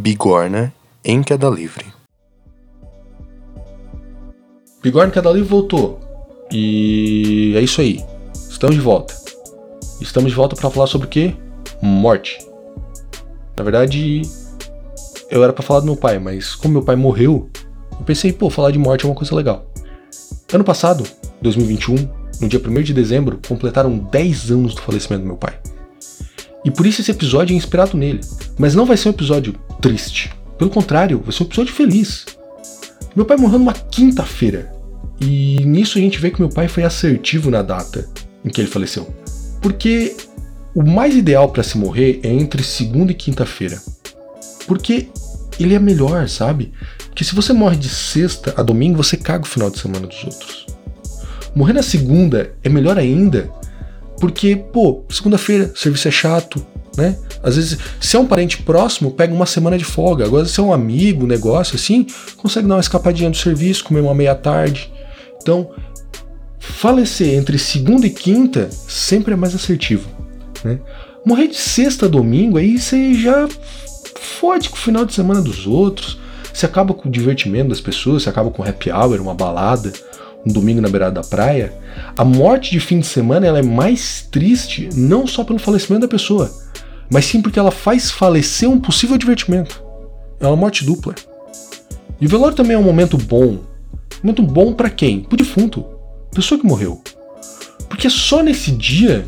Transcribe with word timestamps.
Bigorna 0.00 0.72
em 1.04 1.22
queda 1.22 1.46
livre. 1.50 1.84
Bigorna 4.82 5.10
em 5.10 5.12
queda 5.12 5.30
livre 5.30 5.46
voltou. 5.46 6.00
E 6.50 7.52
é 7.54 7.60
isso 7.60 7.82
aí. 7.82 8.02
Estamos 8.48 8.76
de 8.76 8.80
volta. 8.80 9.14
Estamos 10.00 10.30
de 10.30 10.36
volta 10.36 10.56
para 10.56 10.70
falar 10.70 10.86
sobre 10.86 11.06
o 11.06 11.10
quê? 11.10 11.34
Morte. 11.82 12.38
Na 13.58 13.62
verdade, 13.62 14.22
eu 15.30 15.44
era 15.44 15.52
para 15.52 15.62
falar 15.62 15.80
do 15.80 15.86
meu 15.86 15.96
pai, 15.96 16.18
mas 16.18 16.54
como 16.54 16.72
meu 16.72 16.82
pai 16.82 16.96
morreu, 16.96 17.50
eu 17.92 18.04
pensei, 18.06 18.32
pô, 18.32 18.48
falar 18.48 18.70
de 18.70 18.78
morte 18.78 19.04
é 19.04 19.08
uma 19.08 19.14
coisa 19.14 19.34
legal. 19.34 19.66
Ano 20.50 20.64
passado, 20.64 21.04
2021, 21.42 21.96
no 22.40 22.48
dia 22.48 22.58
1 22.58 22.82
de 22.82 22.94
dezembro, 22.94 23.38
completaram 23.46 23.98
10 23.98 24.50
anos 24.50 24.74
do 24.74 24.80
falecimento 24.80 25.24
do 25.24 25.28
meu 25.28 25.36
pai. 25.36 25.60
E 26.64 26.70
por 26.70 26.86
isso 26.86 27.00
esse 27.00 27.10
episódio 27.10 27.54
é 27.54 27.56
inspirado 27.56 27.96
nele. 27.96 28.20
Mas 28.58 28.74
não 28.74 28.84
vai 28.84 28.96
ser 28.96 29.08
um 29.08 29.12
episódio 29.12 29.54
triste. 29.80 30.30
Pelo 30.58 30.70
contrário, 30.70 31.20
vai 31.24 31.32
ser 31.32 31.42
um 31.42 31.46
episódio 31.46 31.74
feliz. 31.74 32.26
Meu 33.16 33.24
pai 33.24 33.36
morreu 33.36 33.58
numa 33.58 33.72
quinta-feira. 33.72 34.72
E 35.20 35.62
nisso 35.64 35.98
a 35.98 36.00
gente 36.00 36.18
vê 36.18 36.30
que 36.30 36.40
meu 36.40 36.48
pai 36.48 36.68
foi 36.68 36.82
assertivo 36.82 37.50
na 37.50 37.62
data 37.62 38.08
em 38.44 38.48
que 38.48 38.60
ele 38.60 38.68
faleceu. 38.68 39.12
Porque 39.60 40.16
o 40.74 40.82
mais 40.82 41.14
ideal 41.14 41.48
para 41.48 41.62
se 41.62 41.76
morrer 41.76 42.20
é 42.22 42.28
entre 42.28 42.62
segunda 42.62 43.12
e 43.12 43.14
quinta-feira. 43.14 43.80
Porque 44.66 45.08
ele 45.58 45.74
é 45.74 45.78
melhor, 45.78 46.28
sabe? 46.28 46.72
Que 47.14 47.24
se 47.24 47.34
você 47.34 47.52
morre 47.52 47.76
de 47.76 47.88
sexta 47.88 48.54
a 48.56 48.62
domingo, 48.62 49.02
você 49.02 49.16
caga 49.16 49.44
o 49.44 49.48
final 49.48 49.70
de 49.70 49.78
semana 49.78 50.06
dos 50.06 50.24
outros. 50.24 50.66
Morrer 51.54 51.72
na 51.72 51.82
segunda 51.82 52.54
é 52.62 52.68
melhor 52.68 52.96
ainda, 52.96 53.50
porque, 54.20 54.54
pô, 54.54 55.02
segunda-feira, 55.08 55.72
serviço 55.74 56.06
é 56.06 56.10
chato, 56.10 56.64
né? 56.96 57.16
Às 57.42 57.56
vezes, 57.56 57.78
se 57.98 58.16
é 58.16 58.18
um 58.18 58.26
parente 58.26 58.62
próximo, 58.62 59.10
pega 59.10 59.32
uma 59.32 59.46
semana 59.46 59.78
de 59.78 59.84
folga. 59.84 60.26
Agora, 60.26 60.44
se 60.44 60.60
é 60.60 60.62
um 60.62 60.72
amigo, 60.72 61.26
negócio 61.26 61.74
assim, 61.74 62.06
consegue 62.36 62.68
dar 62.68 62.74
uma 62.74 62.80
escapadinha 62.80 63.30
do 63.30 63.36
serviço, 63.36 63.84
comer 63.84 64.00
uma 64.00 64.14
meia-tarde. 64.14 64.92
Então, 65.40 65.70
falecer 66.58 67.34
entre 67.34 67.58
segunda 67.58 68.06
e 68.06 68.10
quinta 68.10 68.68
sempre 68.70 69.32
é 69.32 69.36
mais 69.36 69.54
assertivo, 69.54 70.08
né? 70.62 70.78
Morrer 71.24 71.48
de 71.48 71.56
sexta 71.56 72.06
a 72.06 72.08
domingo, 72.08 72.58
aí 72.58 72.78
você 72.78 73.14
já 73.14 73.48
fode 74.18 74.68
com 74.68 74.76
o 74.76 74.80
final 74.80 75.04
de 75.04 75.14
semana 75.14 75.40
dos 75.40 75.66
outros, 75.66 76.18
você 76.52 76.66
acaba 76.66 76.92
com 76.92 77.08
o 77.08 77.12
divertimento 77.12 77.70
das 77.70 77.80
pessoas, 77.80 78.22
você 78.22 78.28
acaba 78.28 78.50
com 78.50 78.62
happy 78.62 78.90
hour, 78.90 79.20
uma 79.20 79.34
balada, 79.34 79.92
um 80.46 80.52
domingo 80.52 80.80
na 80.80 80.88
beirada 80.88 81.20
da 81.20 81.26
praia. 81.26 81.72
A 82.16 82.24
morte 82.24 82.70
de 82.70 82.80
fim 82.80 83.00
de 83.00 83.06
semana 83.06 83.46
ela 83.46 83.58
é 83.58 83.62
mais 83.62 84.26
triste 84.30 84.88
não 84.94 85.26
só 85.26 85.44
pelo 85.44 85.58
falecimento 85.58 86.02
da 86.02 86.08
pessoa, 86.08 86.50
mas 87.10 87.26
sim 87.26 87.42
porque 87.42 87.58
ela 87.58 87.70
faz 87.70 88.10
falecer 88.10 88.68
um 88.68 88.80
possível 88.80 89.18
divertimento. 89.18 89.82
É 90.38 90.46
uma 90.46 90.56
morte 90.56 90.84
dupla. 90.84 91.14
E 92.20 92.26
o 92.26 92.28
velório 92.28 92.56
também 92.56 92.74
é 92.74 92.78
um 92.78 92.82
momento 92.82 93.16
bom. 93.16 93.58
Momento 94.22 94.42
bom 94.42 94.72
para 94.72 94.90
quem? 94.90 95.20
Pro 95.20 95.36
defunto. 95.36 95.84
Pessoa 96.32 96.60
que 96.60 96.66
morreu. 96.66 97.02
Porque 97.88 98.06
é 98.06 98.10
só 98.10 98.42
nesse 98.42 98.70
dia 98.70 99.26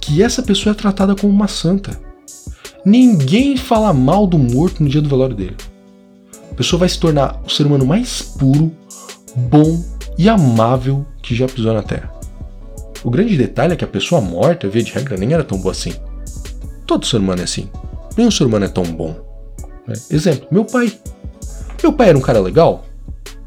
que 0.00 0.22
essa 0.22 0.42
pessoa 0.42 0.72
é 0.72 0.74
tratada 0.74 1.14
como 1.14 1.32
uma 1.32 1.48
santa. 1.48 2.00
Ninguém 2.84 3.56
fala 3.56 3.92
mal 3.92 4.26
do 4.26 4.38
morto 4.38 4.82
no 4.82 4.88
dia 4.88 5.02
do 5.02 5.08
velório 5.08 5.36
dele. 5.36 5.56
A 6.50 6.54
pessoa 6.54 6.80
vai 6.80 6.88
se 6.88 6.98
tornar 6.98 7.40
o 7.44 7.50
ser 7.50 7.66
humano 7.66 7.86
mais 7.86 8.22
puro, 8.22 8.72
bom 9.36 9.82
e 10.20 10.28
amável 10.28 11.06
que 11.22 11.34
já 11.34 11.46
pisou 11.46 11.72
na 11.72 11.82
Terra. 11.82 12.12
O 13.02 13.08
grande 13.08 13.38
detalhe 13.38 13.72
é 13.72 13.76
que 13.76 13.86
a 13.86 13.88
pessoa 13.88 14.20
morta, 14.20 14.68
via 14.68 14.82
de 14.82 14.92
regra, 14.92 15.16
nem 15.16 15.32
era 15.32 15.42
tão 15.42 15.58
boa 15.58 15.72
assim. 15.72 15.94
Todo 16.86 17.06
ser 17.06 17.16
humano 17.16 17.40
é 17.40 17.44
assim. 17.44 17.70
Nenhum 18.18 18.30
ser 18.30 18.44
humano 18.44 18.66
é 18.66 18.68
tão 18.68 18.84
bom. 18.84 19.16
Né? 19.88 19.94
Exemplo, 20.10 20.46
meu 20.50 20.66
pai. 20.66 20.92
Meu 21.82 21.90
pai 21.90 22.10
era 22.10 22.18
um 22.18 22.20
cara 22.20 22.38
legal? 22.38 22.84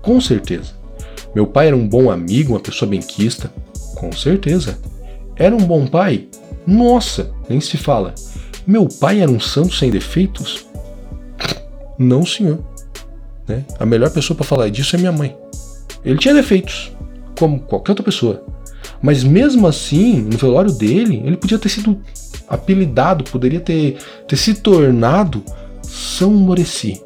Com 0.00 0.18
certeza. 0.22 0.72
Meu 1.34 1.46
pai 1.46 1.66
era 1.66 1.76
um 1.76 1.86
bom 1.86 2.10
amigo, 2.10 2.54
uma 2.54 2.60
pessoa 2.60 2.88
benquista? 2.90 3.52
Com 3.96 4.10
certeza. 4.12 4.78
Era 5.36 5.54
um 5.54 5.66
bom 5.66 5.86
pai? 5.86 6.28
Nossa, 6.66 7.30
nem 7.46 7.60
se 7.60 7.76
fala. 7.76 8.14
Meu 8.66 8.88
pai 8.88 9.20
era 9.20 9.30
um 9.30 9.38
santo 9.38 9.74
sem 9.74 9.90
defeitos? 9.90 10.64
Não, 11.98 12.24
senhor. 12.24 12.58
Né? 13.46 13.66
A 13.78 13.84
melhor 13.84 14.08
pessoa 14.08 14.34
para 14.34 14.46
falar 14.46 14.70
disso 14.70 14.96
é 14.96 14.98
minha 14.98 15.12
mãe. 15.12 15.43
Ele 16.04 16.18
tinha 16.18 16.34
defeitos, 16.34 16.92
como 17.38 17.60
qualquer 17.60 17.92
outra 17.92 18.04
pessoa. 18.04 18.44
Mas 19.00 19.24
mesmo 19.24 19.66
assim, 19.66 20.20
no 20.20 20.36
velório 20.36 20.72
dele, 20.72 21.22
ele 21.24 21.36
podia 21.36 21.58
ter 21.58 21.68
sido 21.68 22.00
apelidado, 22.48 23.24
poderia 23.24 23.60
ter, 23.60 23.96
ter 24.28 24.36
se 24.36 24.54
tornado 24.54 25.42
São 25.82 26.30
Moreci 26.30 27.00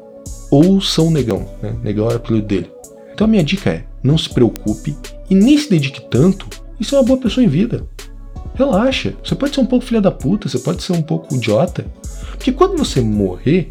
ou 0.51 0.81
São 0.81 1.09
Negão. 1.09 1.47
Né? 1.61 1.75
Negão 1.83 2.05
era 2.05 2.15
o 2.15 2.17
apelido 2.17 2.47
dele. 2.47 2.71
Então 3.13 3.25
a 3.25 3.29
minha 3.29 3.43
dica 3.43 3.69
é: 3.69 3.85
não 4.03 4.17
se 4.17 4.29
preocupe 4.29 4.95
e 5.29 5.35
nem 5.35 5.57
se 5.57 5.69
dedique 5.69 6.01
tanto 6.09 6.47
em 6.79 6.83
ser 6.83 6.95
uma 6.95 7.03
boa 7.03 7.19
pessoa 7.19 7.43
em 7.43 7.49
vida. 7.49 7.85
Relaxa. 8.55 9.13
Você 9.23 9.35
pode 9.35 9.55
ser 9.55 9.61
um 9.61 9.65
pouco 9.65 9.85
filha 9.85 10.01
da 10.01 10.11
puta, 10.11 10.49
você 10.49 10.59
pode 10.59 10.83
ser 10.83 10.93
um 10.93 11.01
pouco 11.01 11.35
idiota. 11.35 11.85
Porque 12.31 12.51
quando 12.51 12.77
você 12.77 13.01
morrer, 13.01 13.69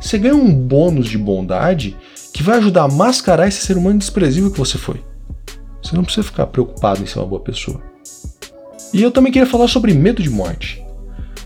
você 0.00 0.18
ganha 0.18 0.34
um 0.34 0.52
bônus 0.52 1.08
de 1.08 1.18
bondade 1.18 1.96
que 2.40 2.44
vai 2.44 2.56
ajudar 2.56 2.84
a 2.84 2.88
mascarar 2.88 3.46
esse 3.46 3.60
ser 3.60 3.76
humano 3.76 3.98
desprezível 3.98 4.50
que 4.50 4.58
você 4.58 4.78
foi. 4.78 5.04
Você 5.82 5.94
não 5.94 6.02
precisa 6.02 6.26
ficar 6.26 6.46
preocupado 6.46 7.02
em 7.02 7.06
ser 7.06 7.18
uma 7.18 7.26
boa 7.26 7.42
pessoa. 7.42 7.82
E 8.94 9.02
eu 9.02 9.10
também 9.10 9.30
queria 9.30 9.46
falar 9.46 9.68
sobre 9.68 9.92
medo 9.92 10.22
de 10.22 10.30
morte. 10.30 10.82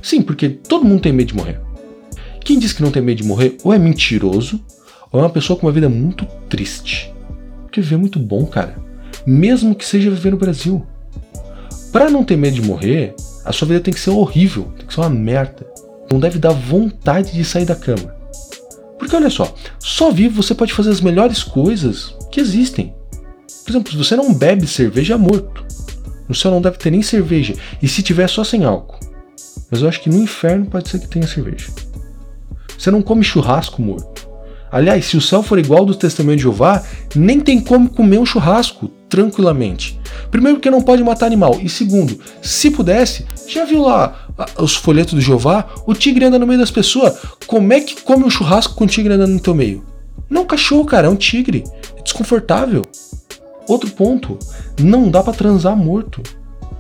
Sim, 0.01 0.23
porque 0.23 0.49
todo 0.49 0.85
mundo 0.85 1.01
tem 1.01 1.13
medo 1.13 1.27
de 1.27 1.35
morrer. 1.35 1.61
Quem 2.45 2.61
diz 2.61 2.73
que 2.73 2.81
não 2.81 2.93
tem 2.93 3.03
medo 3.03 3.23
de 3.23 3.25
morrer 3.27 3.57
ou 3.65 3.75
é 3.75 3.79
mentiroso 3.79 4.65
ou 5.11 5.19
é 5.19 5.25
uma 5.25 5.31
pessoa 5.31 5.59
com 5.59 5.67
uma 5.67 5.73
vida 5.73 5.89
muito 5.89 6.27
triste. 6.49 7.13
Porque 7.63 7.81
viver 7.81 7.97
é 7.97 7.99
muito 7.99 8.21
bom, 8.21 8.47
cara. 8.47 8.77
Mesmo 9.27 9.75
que 9.75 9.85
seja 9.85 10.11
viver 10.11 10.31
no 10.31 10.37
Brasil. 10.37 10.87
Para 11.91 12.09
não 12.09 12.23
ter 12.23 12.37
medo 12.37 12.55
de 12.55 12.63
morrer, 12.63 13.17
a 13.45 13.53
sua 13.53 13.67
vida 13.67 13.81
tem 13.81 13.93
que 13.93 13.99
ser 13.99 14.11
horrível, 14.11 14.73
tem 14.77 14.87
que 14.87 14.95
ser 14.95 15.01
uma 15.01 15.11
merda. 15.11 15.67
Não 16.09 16.21
deve 16.21 16.39
dar 16.39 16.53
vontade 16.53 17.33
de 17.33 17.45
sair 17.45 17.65
da 17.65 17.75
cama. 17.75 18.15
Porque 18.99 19.17
olha 19.17 19.31
só, 19.31 19.55
só 19.79 20.11
vivo 20.11 20.43
você 20.43 20.55
pode 20.55 20.73
fazer 20.73 20.91
as 20.91 21.01
melhores 21.01 21.43
coisas 21.43 22.15
que 22.31 22.41
existem. 22.41 22.95
Por 23.65 23.71
exemplo, 23.71 23.93
se 23.93 23.99
você 23.99 24.17
não 24.17 24.33
bebe 24.33 24.67
cerveja, 24.67 25.15
é 25.15 25.17
morto. 25.17 25.65
No 26.29 26.35
céu 26.35 26.51
não 26.51 26.61
deve 26.61 26.79
ter 26.79 26.91
nem 26.91 27.03
cerveja. 27.03 27.55
E 27.83 27.89
se 27.89 28.03
tiver, 28.03 28.29
só 28.29 28.45
sem 28.45 28.65
álcool. 28.65 29.01
Mas 29.71 29.83
eu 29.83 29.89
acho 29.89 30.01
que 30.01 30.11
no 30.11 30.23
inferno 30.23 30.67
pode 30.67 30.89
ser 30.89 31.01
que 31.01 31.09
tenha 31.09 31.27
cerveja. 31.27 31.69
Você 32.79 32.91
não 32.91 33.03
come 33.03 33.25
churrasco 33.25 33.81
morto. 33.81 34.29
Aliás, 34.71 35.05
se 35.07 35.17
o 35.17 35.21
céu 35.21 35.43
for 35.43 35.59
igual 35.59 35.87
do 35.87 35.95
Testamento 35.95 36.39
de 36.39 36.43
Jeová, 36.43 36.83
nem 37.15 37.41
tem 37.41 37.61
como 37.61 37.89
comer 37.89 38.19
um 38.19 38.27
churrasco 38.27 38.89
tranquilamente. 39.09 40.01
Primeiro, 40.31 40.59
porque 40.59 40.71
não 40.71 40.83
pode 40.83 41.03
matar 41.05 41.27
animal. 41.27 41.61
E 41.63 41.69
segundo, 41.69 42.19
se 42.43 42.71
pudesse, 42.71 43.25
já 43.47 43.65
viu 43.65 43.83
lá 43.83 44.24
os 44.59 44.75
folhetos 44.75 45.15
do 45.15 45.21
Jeová? 45.21 45.67
O 45.87 45.95
tigre 45.95 46.25
anda 46.25 46.39
no 46.39 46.47
meio 46.47 46.59
das 46.59 46.71
pessoas. 46.71 47.17
Como 47.47 47.73
é 47.73 47.81
que 47.81 48.03
come 48.03 48.25
um 48.25 48.31
churrasco 48.31 48.75
com 48.75 48.85
o 48.85 48.89
tigre 48.89 49.15
andando 49.15 49.33
no 49.33 49.41
teu 49.41 49.55
meio? 49.55 49.85
Não 50.29 50.43
é 50.43 50.45
um 50.45 50.47
cachorro, 50.47 50.85
cara, 50.85 51.07
é 51.07 51.11
um 51.11 51.17
tigre. 51.17 51.65
É 51.97 52.03
desconfortável. 52.03 52.83
Outro 53.69 53.91
ponto, 53.91 54.39
não 54.79 55.11
dá 55.11 55.23
para 55.23 55.33
transar 55.33 55.77
morto. 55.77 56.23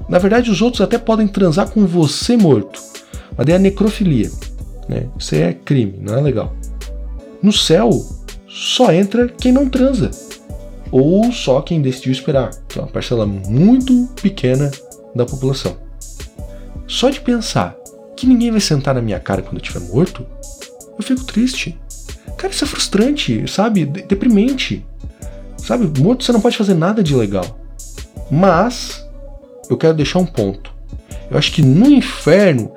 Na 0.09 0.19
verdade, 0.19 0.51
os 0.51 0.61
outros 0.61 0.81
até 0.81 0.99
podem 0.99 1.27
transar 1.27 1.71
com 1.71 1.87
você 1.87 2.37
morto. 2.37 2.81
Mas 3.37 3.47
daí 3.47 3.57
é 3.57 3.59
necrofilia. 3.59 4.31
Né? 4.89 5.07
Isso 5.19 5.35
é 5.35 5.53
crime, 5.53 5.99
não 6.01 6.17
é 6.17 6.21
legal. 6.21 6.55
No 7.43 7.53
céu, 7.53 7.91
só 8.49 8.93
entra 8.93 9.29
quem 9.29 9.53
não 9.53 9.69
transa 9.69 10.11
ou 10.91 11.33
só 11.33 11.61
quem 11.61 11.83
decidiu 11.83 12.13
esperar, 12.13 12.51
que 12.69 12.79
é 12.79 12.83
uma 12.83 12.89
parcela 12.89 13.27
muito 13.27 14.09
pequena 14.23 14.71
da 15.15 15.27
população. 15.27 15.77
Só 16.87 17.11
de 17.11 17.21
pensar 17.21 17.77
que 18.17 18.27
ninguém 18.27 18.51
vai 18.51 18.61
sentar 18.61 18.95
na 18.95 19.03
minha 19.03 19.19
cara 19.19 19.43
quando 19.43 19.57
eu 19.57 19.63
estiver 19.63 19.81
morto, 19.81 20.27
eu 20.99 21.03
fico 21.03 21.25
triste. 21.25 21.79
Cara, 22.37 22.53
isso 22.53 22.65
é 22.65 22.67
frustrante, 22.67 23.47
sabe? 23.49 23.85
Deprimente. 23.85 24.85
Sabe, 25.59 26.01
morto 26.01 26.25
você 26.25 26.33
não 26.33 26.41
pode 26.41 26.57
fazer 26.57 26.75
nada 26.75 27.03
de 27.03 27.15
legal. 27.15 27.59
Mas 28.31 29.05
eu 29.69 29.77
quero 29.77 29.95
deixar 29.95 30.19
um 30.19 30.27
ponto. 30.27 30.73
Eu 31.31 31.39
acho 31.39 31.53
que 31.53 31.63
no 31.63 31.87
inferno 31.87 32.73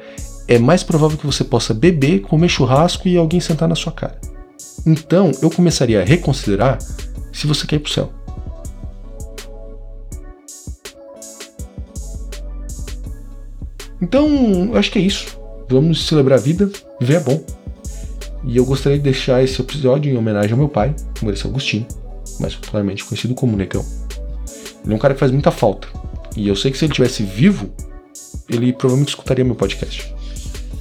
é 0.47 0.57
mais 0.57 0.83
provável 0.83 1.17
que 1.17 1.25
você 1.25 1.43
possa 1.43 1.73
beber, 1.73 2.21
comer 2.21 2.47
churrasco 2.47 3.07
e 3.07 3.17
alguém 3.17 3.39
sentar 3.39 3.67
na 3.67 3.75
sua 3.75 3.91
cara. 3.91 4.19
Então 4.85 5.31
eu 5.41 5.49
começaria 5.49 6.01
a 6.01 6.05
reconsiderar 6.05 6.79
se 7.33 7.45
você 7.45 7.67
quer 7.67 7.75
ir 7.75 7.79
pro 7.79 7.91
céu. 7.91 8.16
Então, 14.07 14.71
acho 14.73 14.89
que 14.89 14.99
é 14.99 15.01
isso. 15.01 15.37
Vamos 15.67 16.07
celebrar 16.07 16.39
a 16.39 16.41
vida, 16.41 16.71
viver 16.97 17.15
é 17.15 17.19
bom. 17.19 17.43
E 18.45 18.55
eu 18.55 18.65
gostaria 18.65 18.97
de 18.97 19.03
deixar 19.03 19.43
esse 19.43 19.61
episódio 19.61 20.09
em 20.09 20.15
homenagem 20.15 20.53
ao 20.53 20.57
meu 20.57 20.69
pai, 20.69 20.95
Maurício 21.21 21.49
Agostinho, 21.49 21.85
mais 22.39 22.55
popularmente 22.55 23.03
conhecido 23.03 23.35
como 23.35 23.57
Negão. 23.57 23.83
Ele 24.85 24.93
é 24.93 24.95
um 24.95 24.97
cara 24.97 25.13
que 25.13 25.19
faz 25.19 25.29
muita 25.29 25.51
falta. 25.51 25.89
E 26.37 26.47
eu 26.47 26.55
sei 26.55 26.71
que 26.71 26.77
se 26.77 26.85
ele 26.85 26.93
tivesse 26.93 27.21
vivo, 27.21 27.69
ele 28.49 28.71
provavelmente 28.71 29.09
escutaria 29.09 29.43
meu 29.43 29.55
podcast. 29.55 30.15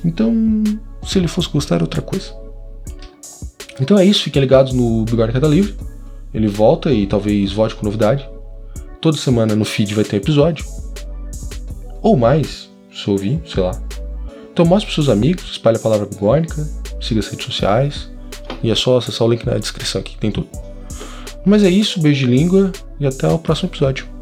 Então, 0.04 0.32
se 1.02 1.18
ele 1.18 1.26
fosse 1.26 1.48
gostar, 1.48 1.78
é 1.78 1.82
outra 1.82 2.00
coisa. 2.00 2.32
Então 3.80 3.98
é 3.98 4.04
isso, 4.04 4.22
fiquem 4.22 4.40
ligados 4.40 4.72
no 4.72 5.04
Bigode 5.04 5.32
Queda 5.32 5.48
Livre. 5.48 5.74
Ele 6.32 6.46
volta 6.46 6.92
e 6.92 7.08
talvez 7.08 7.52
volte 7.52 7.74
com 7.74 7.84
novidade. 7.84 8.28
Toda 9.00 9.16
semana 9.16 9.56
no 9.56 9.64
feed 9.64 9.96
vai 9.96 10.04
ter 10.04 10.16
episódio. 10.16 10.64
Ou 12.00 12.16
mais, 12.16 12.70
ouvir, 13.10 13.40
sei 13.46 13.62
lá. 13.62 13.80
Então 14.52 14.64
mostre 14.64 14.86
para 14.86 14.94
seus 14.94 15.08
amigos, 15.08 15.44
espalhe 15.50 15.76
a 15.76 15.80
palavra 15.80 16.06
bigônica, 16.06 16.66
siga 17.00 17.20
as 17.20 17.28
redes 17.28 17.44
sociais. 17.44 18.10
E 18.62 18.70
é 18.70 18.74
só 18.74 18.96
acessar 18.96 19.26
o 19.26 19.30
link 19.30 19.44
na 19.44 19.58
descrição 19.58 20.00
aqui, 20.00 20.16
tem 20.16 20.30
tudo. 20.30 20.48
Mas 21.44 21.62
é 21.62 21.68
isso, 21.68 22.00
beijo 22.00 22.26
de 22.26 22.32
língua 22.32 22.72
e 22.98 23.06
até 23.06 23.28
o 23.28 23.38
próximo 23.38 23.68
episódio. 23.68 24.15